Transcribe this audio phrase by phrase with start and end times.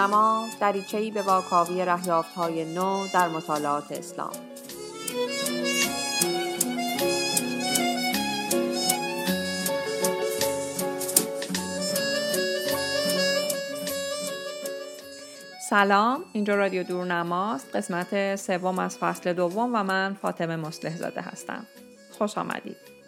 [0.00, 1.80] دورنما دریچه‌ای به واکاوی
[2.36, 4.30] های نو در مطالعات اسلام.
[15.70, 17.76] سلام اینجا رادیو دورنماست.
[17.76, 21.66] قسمت سوم از فصل دوم و من فاطمه مصلح زاده هستم.
[22.18, 22.99] خوش آمدید.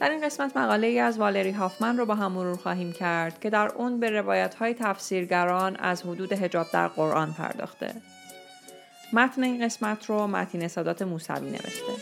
[0.00, 3.50] در این قسمت مقاله ای از والری هافمن رو با هم مرور خواهیم کرد که
[3.50, 7.94] در اون به روایت های تفسیرگران از حدود هجاب در قرآن پرداخته.
[9.12, 11.92] متن این قسمت رو متین سادات موسوی نوشته.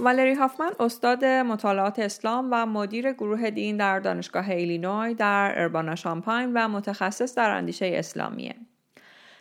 [0.00, 6.52] والری هافمن استاد مطالعات اسلام و مدیر گروه دین در دانشگاه ایلینوی در اربانا شامپاین
[6.54, 8.54] و متخصص در اندیشه اسلامیه.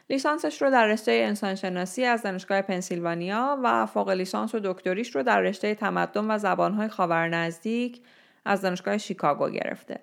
[0.09, 5.41] لیسانسش رو در رشته انسانشناسی از دانشگاه پنسیلوانیا و فوق لیسانس و دکتریش رو در
[5.41, 8.01] رشته تمدن و زبانهای خاورنزدیک
[8.45, 9.99] از دانشگاه شیکاگو گرفته.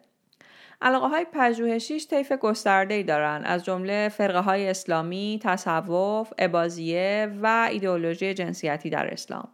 [0.82, 7.68] علاقه های پژوهشیش طیف گسترده ای دارن از جمله فرقه های اسلامی، تصوف، عبازیه و
[7.70, 9.48] ایدئولوژی جنسیتی در اسلام.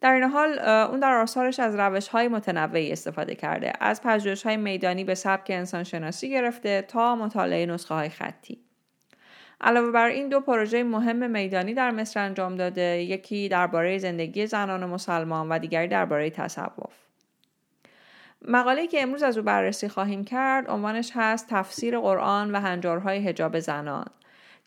[0.00, 3.72] در این حال اون در آثارش از روش های متنوعی استفاده کرده.
[3.80, 8.58] از پژوهش های میدانی به سبک انسان شناسی گرفته تا مطالعه نسخه های خطی.
[9.60, 13.02] علاوه بر این دو پروژه مهم میدانی در مصر انجام داده.
[13.02, 16.94] یکی درباره زندگی زنان مسلمان و دیگری درباره تصوف.
[18.48, 23.58] مقاله که امروز از او بررسی خواهیم کرد عنوانش هست تفسیر قرآن و هنجارهای هجاب
[23.58, 24.06] زنان.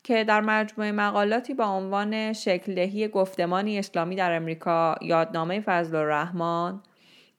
[0.04, 6.80] که در مجموعه مقالاتی با عنوان شکلدهی گفتمانی اسلامی در امریکا یادنامه فضل الرحمن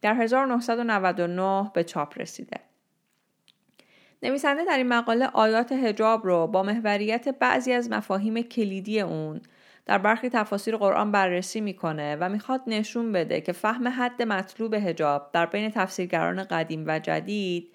[0.02, 2.60] در 1999 به چاپ رسیده.
[4.24, 9.42] نویسنده در این مقاله آیات هجاب رو با محوریت بعضی از مفاهیم کلیدی اون
[9.86, 15.30] در برخی تفاسیر قرآن بررسی می‌کنه و می‌خواد نشون بده که فهم حد مطلوب هجاب
[15.34, 17.72] در بین تفسیرگران قدیم و جدید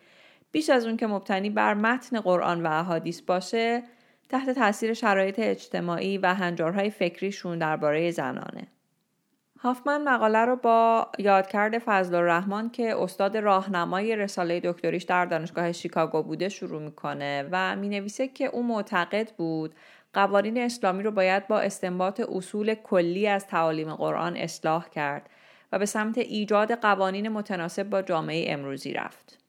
[0.53, 3.82] بیش از اون که مبتنی بر متن قرآن و احادیث باشه
[4.30, 8.66] تحت تاثیر شرایط اجتماعی و هنجارهای فکریشون درباره زنانه.
[9.58, 16.22] هافمن مقاله رو با یادکرد فضل الرحمن که استاد راهنمای رساله دکتریش در دانشگاه شیکاگو
[16.22, 19.74] بوده شروع می‌کنه و می‌نویسه که او معتقد بود
[20.12, 25.30] قوانین اسلامی رو باید با استنباط اصول کلی از تعالیم قرآن اصلاح کرد
[25.72, 29.40] و به سمت ایجاد قوانین متناسب با جامعه امروزی رفت.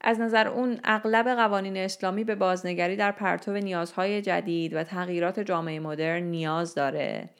[0.00, 5.80] از نظر اون اغلب قوانین اسلامی به بازنگری در پرتو نیازهای جدید و تغییرات جامعه
[5.80, 7.30] مدرن نیاز داره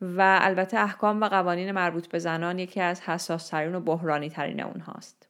[0.00, 4.62] و البته احکام و قوانین مربوط به زنان یکی از حساس ترین و بحرانی ترین
[4.62, 5.28] اونهاست.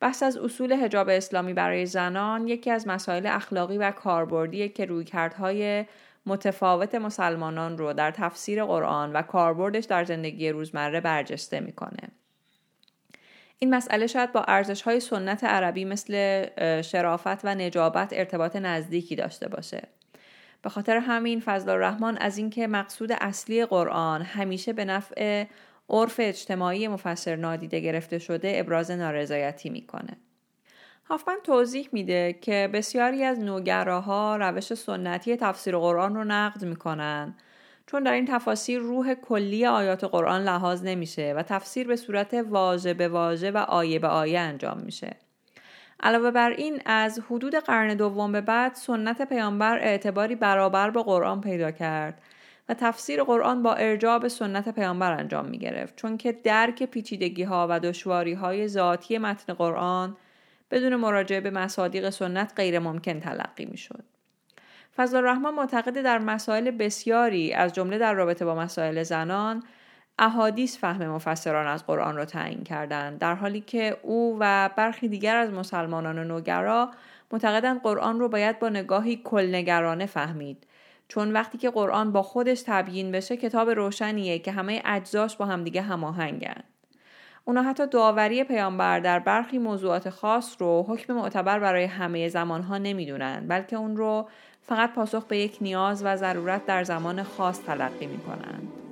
[0.00, 5.84] بحث از اصول هجاب اسلامی برای زنان یکی از مسائل اخلاقی و کاربردی که رویکردهای
[6.26, 12.08] متفاوت مسلمانان رو در تفسیر قرآن و کاربردش در زندگی روزمره برجسته می‌کنه.
[13.58, 16.12] این مسئله شاید با ارزش های سنت عربی مثل
[16.82, 19.88] شرافت و نجابت ارتباط نزدیکی داشته باشه.
[20.62, 25.44] به خاطر همین فضل الرحمن از اینکه مقصود اصلی قرآن همیشه به نفع
[25.88, 30.16] عرف اجتماعی مفسر نادیده گرفته شده ابراز نارضایتی می‌کنه.
[31.04, 37.34] هافمن توضیح میده که بسیاری از نوگراها روش سنتی تفسیر قرآن رو نقد می‌کنن
[37.86, 42.94] چون در این تفاسیر روح کلی آیات قرآن لحاظ نمیشه و تفسیر به صورت واژه
[42.94, 45.16] به واژه و آیه به آیه انجام میشه.
[46.00, 51.40] علاوه بر این از حدود قرن دوم به بعد سنت پیامبر اعتباری برابر با قرآن
[51.40, 52.22] پیدا کرد
[52.68, 57.42] و تفسیر قرآن با ارجاع به سنت پیامبر انجام می گرفت چون که درک پیچیدگی
[57.42, 60.16] ها و دشواری های ذاتی متن قرآن
[60.70, 64.04] بدون مراجعه به مصادیق سنت غیر ممکن تلقی می شد.
[64.96, 69.62] فضل الرحمن معتقد در مسائل بسیاری از جمله در رابطه با مسائل زنان
[70.18, 75.36] احادیث فهم مفسران از قرآن را تعیین کردند در حالی که او و برخی دیگر
[75.36, 76.90] از مسلمانان نوگرا
[77.32, 80.66] معتقدند قرآن رو باید با نگاهی کلنگرانه فهمید.
[81.08, 85.82] چون وقتی که قرآن با خودش تبیین بشه کتاب روشنیه که همه اجزاش با همدیگه
[85.82, 86.62] هماهنگن.
[87.44, 93.48] اونا حتی داوری پیامبر در برخی موضوعات خاص رو حکم معتبر برای همه زمانها نمی‌دونن
[93.48, 94.28] بلکه اون رو
[94.66, 98.83] فقط پاسخ به یک نیاز و ضرورت در زمان خاص تلقی می کنند.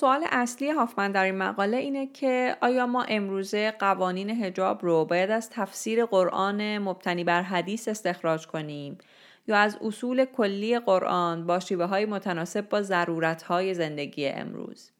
[0.00, 5.30] سوال اصلی هافمن در این مقاله اینه که آیا ما امروزه قوانین هجاب رو باید
[5.30, 8.98] از تفسیر قرآن مبتنی بر حدیث استخراج کنیم
[9.46, 14.90] یا از اصول کلی قرآن با شیوه های متناسب با ضرورت های زندگی امروز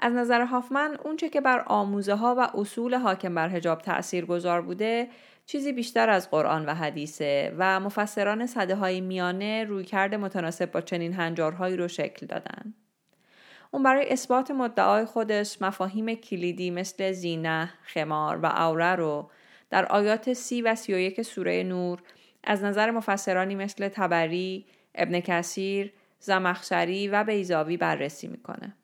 [0.00, 4.62] از نظر هافمن اونچه که بر آموزه ها و اصول حاکم بر هجاب تأثیر گذار
[4.62, 5.08] بوده
[5.46, 10.80] چیزی بیشتر از قرآن و حدیثه و مفسران صده های میانه روی کرده متناسب با
[10.80, 12.74] چنین هنجارهایی رو شکل دادن.
[13.70, 19.30] اون برای اثبات مدعای خودش مفاهیم کلیدی مثل زینه، خمار و اوره رو
[19.70, 22.02] در آیات سی و سی و یک سوره نور
[22.44, 28.76] از نظر مفسرانی مثل تبری، ابن کثیر، زمخشری و بیزاوی بررسی می‌کنه.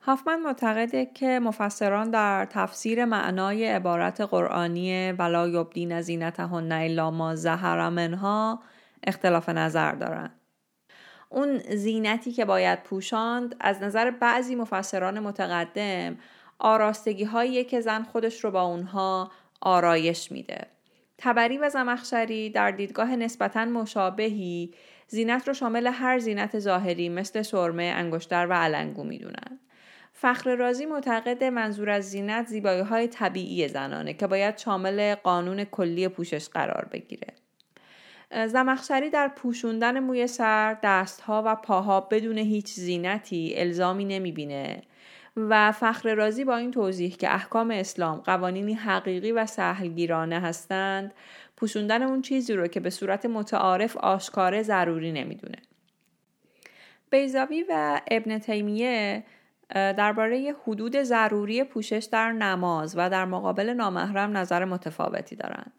[0.00, 7.88] هافمن معتقده که مفسران در تفسیر معنای عبارت قرآنی ولا یبدین زینتهن الا ما ظهر
[7.88, 8.62] منها
[9.04, 10.37] اختلاف نظر دارند.
[11.28, 16.18] اون زینتی که باید پوشاند از نظر بعضی مفسران متقدم
[16.58, 19.30] آراستگی هایی که زن خودش رو با اونها
[19.60, 20.66] آرایش میده.
[21.18, 24.74] تبری و زمخشری در دیدگاه نسبتا مشابهی
[25.08, 29.58] زینت رو شامل هر زینت ظاهری مثل سرمه، انگشتر و علنگو می‌دونن.
[30.12, 36.08] فخر رازی معتقد منظور از زینت زیبایی های طبیعی زنانه که باید شامل قانون کلی
[36.08, 37.34] پوشش قرار بگیره.
[38.30, 44.82] زمخشری در پوشوندن موی سر، دستها و پاها بدون هیچ زینتی الزامی نمی‌بینه
[45.36, 51.14] و فخر رازی با این توضیح که احکام اسلام قوانینی حقیقی و سهلگیرانه هستند
[51.56, 55.58] پوشوندن اون چیزی رو که به صورت متعارف آشکاره ضروری نمی‌دونه.
[57.10, 59.24] بیزاوی و ابن تیمیه
[59.74, 65.72] درباره حدود ضروری پوشش در نماز و در مقابل نامحرم نظر متفاوتی دارند.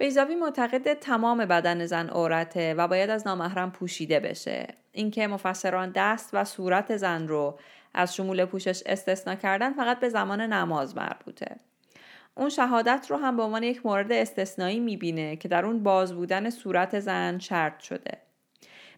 [0.00, 4.66] بیزاوی معتقد تمام بدن زن عورته و باید از نامحرم پوشیده بشه.
[4.92, 7.58] اینکه مفسران دست و صورت زن رو
[7.94, 11.56] از شمول پوشش استثنا کردن فقط به زمان نماز مربوطه.
[12.34, 16.50] اون شهادت رو هم به عنوان یک مورد استثنایی می‌بینه که در اون باز بودن
[16.50, 18.18] صورت زن شرط شده.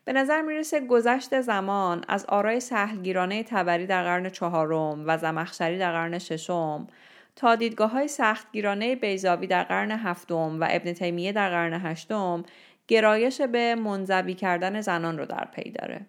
[0.05, 5.93] به نظر می‌رسه گذشت زمان از آرای سهلگیرانه تبری در قرن چهارم و زمخشری در
[5.93, 6.87] قرن ششم
[7.37, 12.45] تا دیدگاه های سختگیرانه بیزاوی در قرن هفتم و ابن تیمیه در قرن هشتم
[12.89, 16.07] گرایش به منزوی کردن زنان رو در پی داره.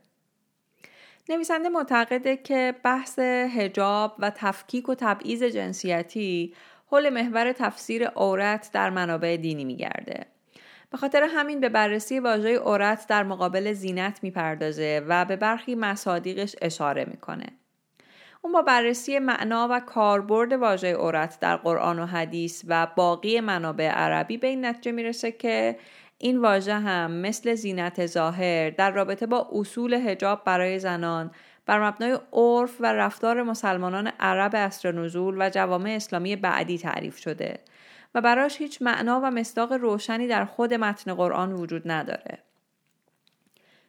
[1.29, 6.53] نویسنده معتقده که بحث هجاب و تفکیک و تبعیض جنسیتی
[6.87, 10.25] حول محور تفسیر عورت در منابع دینی میگرده.
[10.91, 16.55] به خاطر همین به بررسی واژه عورت در مقابل زینت می‌پردازه و به برخی مصادیقش
[16.61, 17.45] اشاره می‌کنه.
[18.45, 23.89] اون با بررسی معنا و کاربرد واژه عورت در قرآن و حدیث و باقی منابع
[23.89, 25.79] عربی به این نتیجه می‌رسه که
[26.17, 31.31] این واژه هم مثل زینت ظاهر در رابطه با اصول هجاب برای زنان
[31.65, 37.59] بر مبنای عرف و رفتار مسلمانان عرب اصر نزول و جوامع اسلامی بعدی تعریف شده
[38.15, 42.43] و براش هیچ معنا و مصداق روشنی در خود متن قرآن وجود نداره.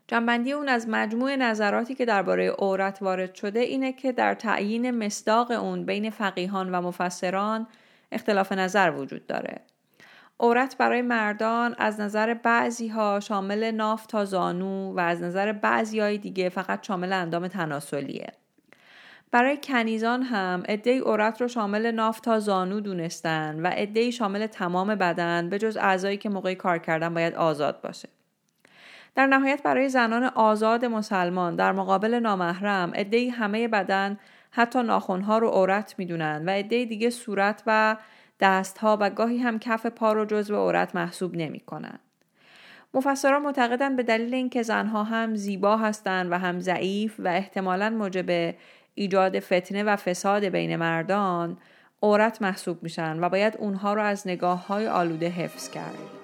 [0.09, 5.51] جنبندی اون از مجموع نظراتی که درباره عورت وارد شده اینه که در تعیین مصداق
[5.51, 7.67] اون بین فقیهان و مفسران
[8.13, 9.61] اختلاف نظر وجود داره.
[10.41, 16.01] عورت برای مردان از نظر بعضی ها شامل ناف تا زانو و از نظر بعضی
[16.01, 18.33] های دیگه فقط شامل اندام تناسلیه.
[19.31, 24.95] برای کنیزان هم عدهای عورت رو شامل ناف تا زانو دونستن و عدهای شامل تمام
[24.95, 28.09] بدن به جز اعضایی که موقع کار کردن باید آزاد باشه.
[29.15, 34.19] در نهایت برای زنان آزاد مسلمان در مقابل نامحرم عدهای همه بدن
[34.51, 37.97] حتی ناخونها رو عورت می‌دونن و عدهای دیگه صورت و
[38.41, 41.99] دستها و گاهی هم کف پا رو جزو عورت محسوب نمی‌کنن.
[42.95, 48.55] مفسران معتقدند به دلیل اینکه زنها هم زیبا هستند و هم ضعیف و احتمالا موجب
[48.95, 51.59] ایجاد فتنه و فساد بین مردان
[52.03, 56.24] عورت محسوب میشن و باید اونها رو از نگاه های آلوده حفظ کرد.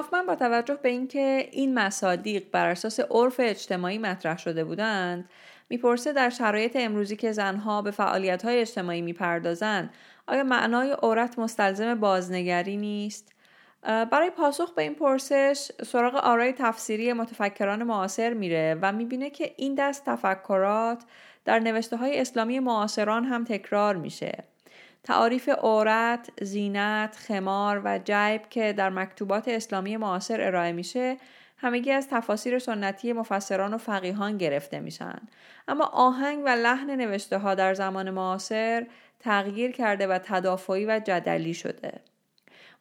[0.00, 5.30] هافمن با توجه به اینکه این مصادیق بر اساس عرف اجتماعی مطرح شده بودند
[5.68, 9.90] می‌پرسه در شرایط امروزی که زنها به فعالیت‌های اجتماعی می‌پردازند
[10.26, 13.32] آیا معنای عورت مستلزم بازنگری نیست
[13.82, 19.74] برای پاسخ به این پرسش سراغ آرای تفسیری متفکران معاصر میره و می‌بینه که این
[19.74, 21.02] دست تفکرات
[21.44, 24.44] در نوشته های اسلامی معاصران هم تکرار میشه.
[25.02, 31.16] تعاریف عورت، زینت، خمار و جیب که در مکتوبات اسلامی معاصر ارائه میشه
[31.56, 35.20] همگی از تفاسیر سنتی مفسران و فقیهان گرفته میشن
[35.68, 38.86] اما آهنگ و لحن نوشته ها در زمان معاصر
[39.20, 42.00] تغییر کرده و تدافعی و جدلی شده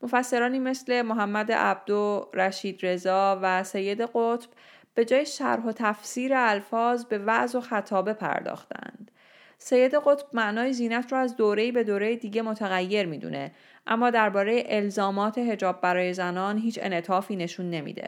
[0.01, 4.49] مفسرانی مثل محمد عبدو، رشید رضا و سید قطب
[4.93, 9.11] به جای شرح و تفسیر الفاظ به وعظ و خطابه پرداختند.
[9.59, 13.51] سید قطب معنای زینت رو از دوره به دوره دیگه متغیر می‌دونه
[13.87, 18.07] اما درباره الزامات هجاب برای زنان هیچ انعطافی نشون نمیده.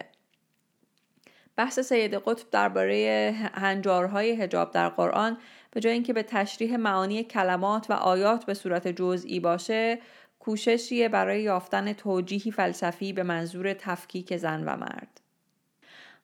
[1.56, 5.38] بحث سید قطب درباره هنجارهای هجاب در قرآن
[5.72, 10.00] به جای اینکه به تشریح معانی کلمات و آیات به صورت جزئی باشه
[10.40, 15.11] کوششیه برای یافتن توجیهی فلسفی به منظور تفکیک زن و مرد.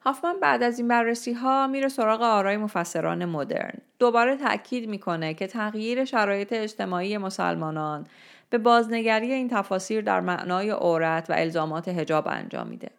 [0.08, 3.74] هافمن بعد از این بررسی ها میره سراغ آرای مفسران مدرن.
[4.00, 8.08] دوباره تاکید می‌کنه که تغییر شرایط اجتماعی مسلمانان
[8.50, 12.90] به بازنگری این تفاسیر در معنای عورت و الزامات هجاب انجام میده.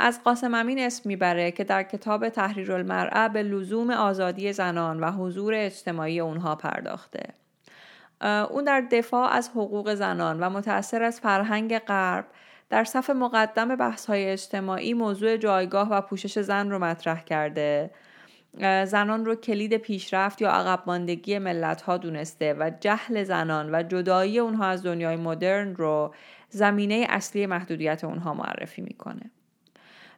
[0.00, 5.10] از قاسم امین اسم می‌بره که در کتاب تحریر المرعه به لزوم آزادی زنان و
[5.10, 7.22] حضور اجتماعی اونها پرداخته.
[8.50, 12.24] اون در دفاع از حقوق زنان و متأثر از فرهنگ غرب
[12.70, 17.90] در صف مقدم بحث های اجتماعی موضوع جایگاه و پوشش زن رو مطرح کرده.
[18.84, 24.38] زنان رو کلید پیشرفت یا عقب ماندگی ملت ها دونسته و جهل زنان و جدایی
[24.38, 26.14] اونها از دنیای مدرن رو
[26.48, 29.30] زمینه اصلی محدودیت اونها معرفی می‌کنه.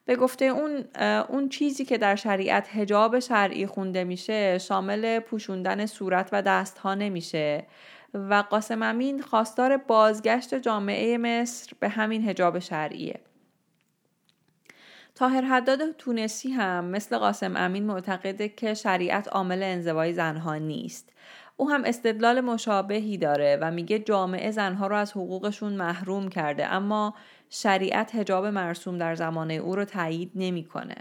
[0.04, 0.85] به گفته اون
[1.28, 6.95] اون چیزی که در شریعت هجاب شرعی خونده میشه شامل پوشوندن صورت و دست ها
[6.95, 7.66] نمیشه.
[8.14, 13.21] و قاسم امین خواستار بازگشت جامعه مصر به همین هجاب شرعیه
[15.14, 21.12] تاهر حداد تونسی هم مثل قاسم امین معتقده که شریعت عامل انزوای زنها نیست
[21.57, 27.14] او هم استدلال مشابهی داره و میگه جامعه زنها رو از حقوقشون محروم کرده اما
[27.50, 30.97] شریعت هجاب مرسوم در زمانه او رو تایید نمی‌کنه.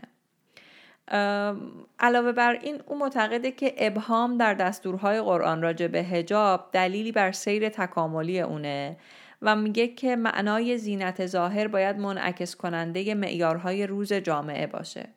[2.00, 7.32] علاوه بر این او معتقده که ابهام در دستورهای قرآن راجع به هجاب دلیلی بر
[7.32, 8.98] سیر تکاملی اونه
[9.42, 15.10] و میگه که معنای زینت ظاهر باید منعکس کننده معیارهای روز جامعه باشه.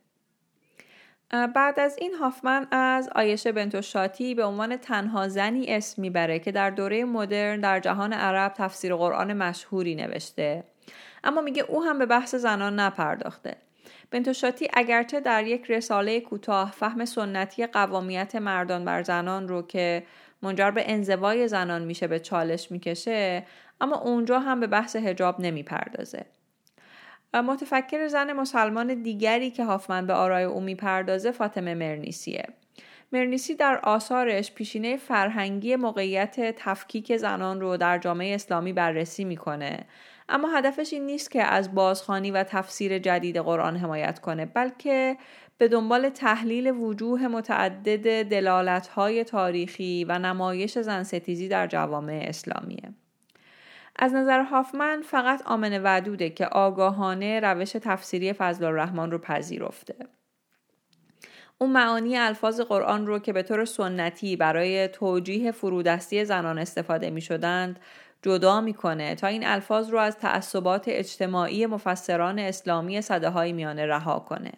[1.54, 6.52] بعد از این هافمن از آیشه بنت شاتی به عنوان تنها زنی اسم می‌بره که
[6.52, 10.64] در دوره مدرن در جهان عرب تفسیر قرآن مشهوری نوشته
[11.24, 13.56] اما میگه او هم به بحث زنان نپرداخته
[14.12, 20.02] بنتوشاتی اگرچه در یک رساله کوتاه فهم سنتی قوامیت مردان بر زنان رو که
[20.42, 23.46] منجر به انزوای زنان میشه به چالش می‌کشه
[23.80, 26.26] اما اونجا هم به بحث هجاب نمی‌پردازه.
[27.34, 32.44] متفکر زن مسلمان دیگری که هافمن به آرای او می‌پردازه فاطمه مرنیسیه.
[33.12, 39.86] مرنیسی در آثارش پیشینه فرهنگی موقعیت تفکیک زنان رو در جامعه اسلامی بررسی می‌کنه.
[40.32, 45.16] اما هدفش این نیست که از بازخانی و تفسیر جدید قرآن حمایت کنه بلکه
[45.58, 52.92] به دنبال تحلیل وجوه متعدد دلالتهای تاریخی و نمایش زن ستیزی در جوامع اسلامیه.
[53.96, 59.94] از نظر هافمن فقط آمن ودوده که آگاهانه روش تفسیری فضل الرحمن رو پذیرفته.
[61.58, 67.20] اون معانی الفاظ قرآن رو که به طور سنتی برای توجیه فرودستی زنان استفاده می
[67.20, 67.80] شدند
[68.22, 74.18] جدا می‌کنه تا این الفاظ رو از تعصبات اجتماعی مفسران اسلامی صده های میانه رها
[74.18, 74.52] کنه.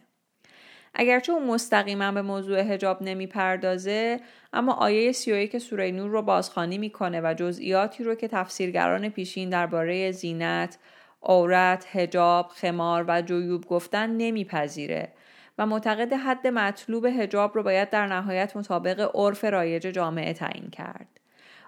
[0.94, 4.20] اگرچه اون مستقیما به موضوع هجاب نمی‌پردازه
[4.52, 10.12] اما آیه 31 سوره نور رو بازخوانی می‌کنه و جزئیاتی رو که تفسیرگران پیشین درباره
[10.12, 10.78] زینت،
[11.22, 15.12] عورت، هجاب، خمار و جیوب گفتن نمیپذیره
[15.58, 21.20] و معتقد حد مطلوب هجاب رو باید در نهایت مطابق عرف رایج جامعه تعیین کرد.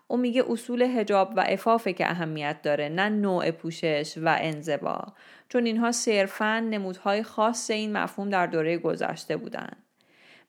[0.09, 4.99] او میگه اصول هجاب و افافه که اهمیت داره نه نوع پوشش و انزوا
[5.49, 9.77] چون اینها صرفا نمودهای خاص این مفهوم در دوره گذشته بودند.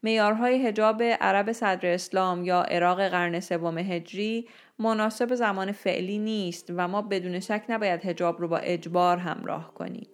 [0.03, 4.47] میارهای هجاب عرب صدر اسلام یا عراق قرن سوم هجری
[4.79, 10.07] مناسب زمان فعلی نیست و ما بدون شک نباید هجاب رو با اجبار همراه کنیم.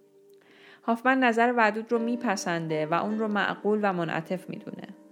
[0.86, 5.03] هافمن نظر ودود رو میپسنده و اون رو معقول و منعطف می‌دونه.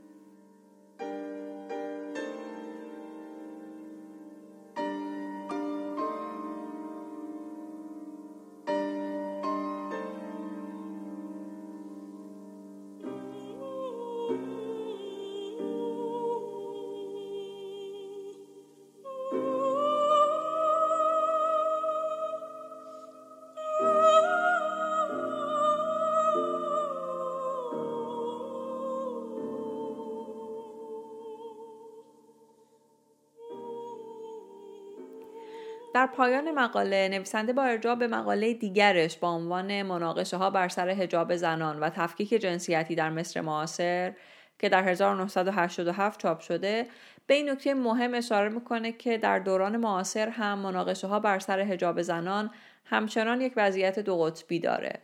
[35.94, 40.88] در پایان مقاله نویسنده با ارجاع به مقاله دیگرش با عنوان مناقشه ها بر سر
[40.88, 44.12] حجاب زنان و تفکیک جنسیتی در مصر معاصر
[44.58, 46.87] که در 1987 چاپ شده
[47.26, 51.61] به این نکته مهم اشاره می‌کنه که در دوران معاصر هم مناقشه ها بر سر
[51.61, 52.50] حجاب زنان
[52.84, 55.00] همچنان یک وضعیت دو قطبی داره.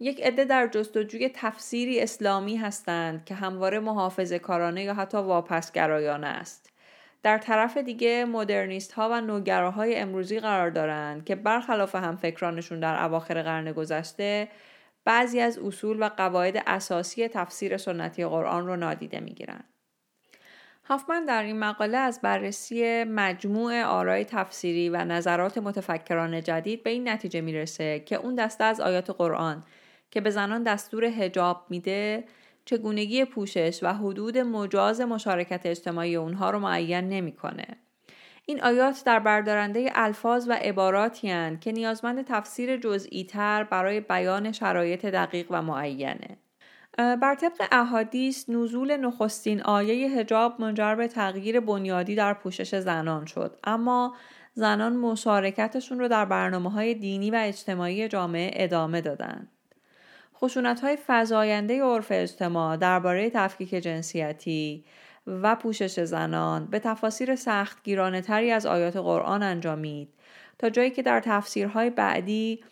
[0.00, 6.71] یک عده در جستجوی تفسیری اسلامی هستند که همواره محافظه کارانه یا حتی واپسگرایانه است.
[7.22, 13.04] در طرف دیگه مدرنیست ها و نوگراهای امروزی قرار دارند که برخلاف هم فکرانشون در
[13.04, 14.48] اواخر قرن گذشته
[15.04, 19.64] بعضی از اصول و قواعد اساسی تفسیر سنتی قرآن رو نادیده می‌گیرند.
[20.84, 27.08] هافمن در این مقاله از بررسی مجموع آرای تفسیری و نظرات متفکران جدید به این
[27.08, 29.64] نتیجه می‌رسه که اون دسته از آیات قرآن
[30.10, 32.24] که به زنان دستور هجاب میده
[32.64, 37.66] چگونگی پوشش و حدود مجاز مشارکت اجتماعی اونها رو معین نمی‌کنه.
[38.46, 44.52] این آیات در بردارنده الفاظ و عباراتی هن که نیازمند تفسیر جزئی تر برای بیان
[44.52, 46.36] شرایط دقیق و معینه.
[46.98, 53.58] بر طبق احادیث نزول نخستین آیه هجاب منجر به تغییر بنیادی در پوشش زنان شد
[53.64, 54.16] اما
[54.54, 59.48] زنان مشارکتشون رو در برنامه های دینی و اجتماعی جامعه ادامه دادند.
[60.44, 64.84] خشونت های فضاینده عرف اجتماع درباره تفکیک جنسیتی
[65.26, 70.08] و پوشش زنان به تفاسیر سخت گیرانه تری از آیات قرآن انجامید
[70.58, 72.64] تا جایی که در تفسیرهای بعدی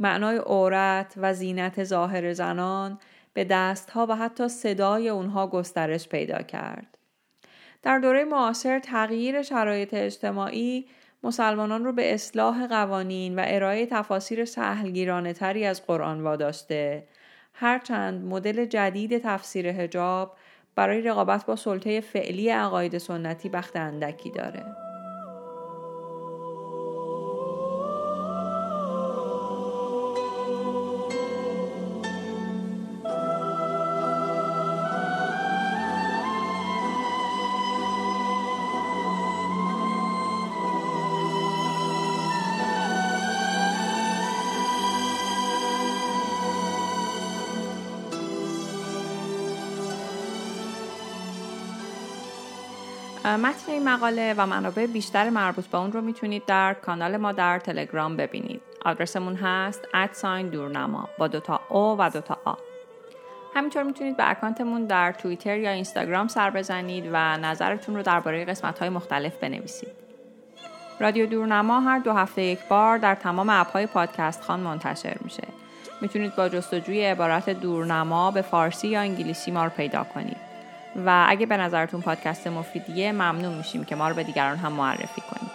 [0.00, 2.98] معنای عورت و زینت ظاهر زنان
[3.34, 6.98] به دستها و حتی صدای اونها گسترش پیدا کرد.
[7.82, 10.86] در دوره معاصر تغییر شرایط اجتماعی
[11.22, 17.04] مسلمانان رو به اصلاح قوانین و ارائه تفاسیر سهلگیرانه تری از قرآن واداشته
[17.52, 20.36] هرچند مدل جدید تفسیر هجاب
[20.74, 24.85] برای رقابت با سلطه فعلی عقاید سنتی بخت اندکی داره.
[53.26, 57.58] متن این مقاله و منابع بیشتر مربوط به اون رو می‌تونید در کانال ما در
[57.58, 58.60] تلگرام ببینید.
[58.84, 62.54] آدرسمون هست ادساین دورنما با دوتا او و دوتا آ
[63.54, 68.78] همینطور می‌تونید به اکانتمون در توییتر یا اینستاگرام سر بزنید و نظرتون رو درباره قسمت
[68.78, 69.90] های مختلف بنویسید.
[71.00, 75.42] رادیو دورنما هر دو هفته یک بار در تمام اپهای پادکست خان منتشر میشه.
[76.00, 80.55] می‌تونید با جستجوی عبارت دورنما به فارسی یا انگلیسی ما رو پیدا کنید.
[81.06, 85.20] و اگه به نظرتون پادکست مفیدیه ممنون میشیم که ما رو به دیگران هم معرفی
[85.20, 85.50] کنید.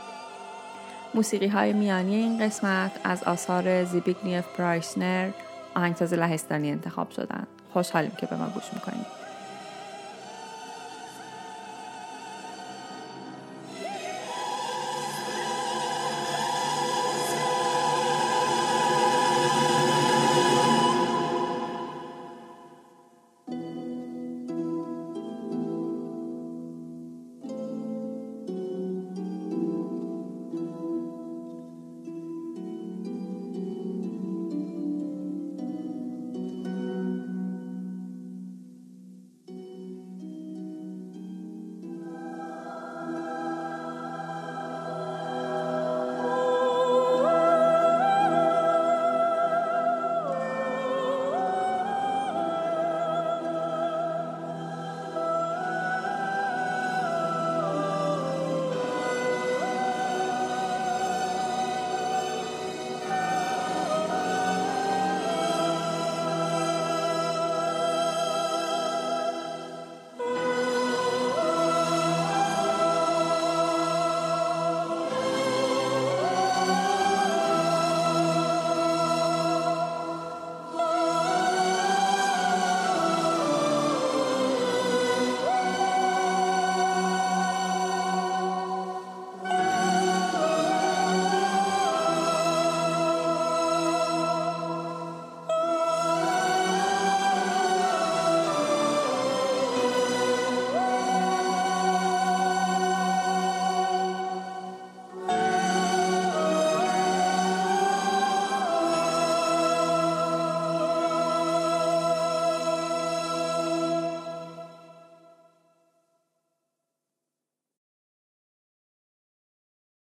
[1.14, 5.30] موسیقی های میانی این قسمت از آثار زیبیگنیف پرایسنر
[5.76, 7.48] آهنگساز لهستانی انتخاب شدن.
[7.74, 9.21] خوشحالیم که به ما گوش می‌کنید.